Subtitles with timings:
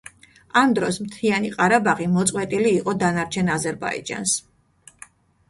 [0.61, 4.35] ამ დროს, მთიანი ყარაბაღი მოწყვეტილი იყო დანარჩენ აზერბაიჯანს.